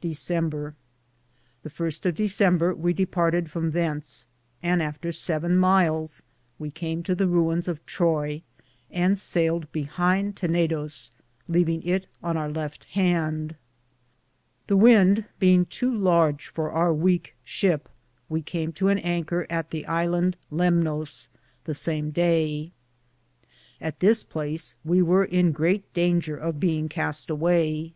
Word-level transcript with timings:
December. 0.00 0.74
The 1.62 1.68
firste 1.68 2.06
of 2.06 2.14
December 2.14 2.74
we 2.74 2.94
departed 2.94 3.50
from 3.50 3.72
thence, 3.72 4.26
and 4.62 4.82
after 4.82 5.12
7 5.12 5.54
myles 5.54 6.22
we 6.58 6.70
came 6.70 7.02
to 7.02 7.14
the 7.14 7.28
ruins 7.28 7.68
of 7.68 7.84
Troy, 7.84 8.40
and 8.90 9.18
sailed 9.18 9.70
behinde 9.72 10.34
Tennidose, 10.34 11.10
leavinge 11.46 11.84
it 11.84 12.06
on 12.22 12.38
our 12.38 12.48
Lefte 12.48 12.84
hande. 12.92 13.54
The 14.66 14.78
wynde 14.78 15.26
beinge 15.38 15.68
tow 15.68 15.88
Large 15.88 16.46
for 16.48 16.70
our 16.70 16.94
waike 16.94 17.02
(weak) 17.04 17.36
shipp, 17.44 17.90
we 18.30 18.40
came 18.40 18.72
to 18.72 18.88
an 18.88 18.96
anker 19.00 19.46
at 19.50 19.72
the 19.72 19.84
iland 19.86 20.38
Lemnos 20.50 21.28
the 21.64 21.74
same 21.74 22.10
daye. 22.12 22.72
At 23.82 24.00
this 24.00 24.24
place 24.24 24.74
we 24.86 25.02
weare 25.02 25.24
in 25.24 25.52
greate 25.52 25.92
dainger 25.92 26.34
of 26.38 26.54
beinge 26.54 26.88
caste 26.88 27.28
awaye. 27.28 27.92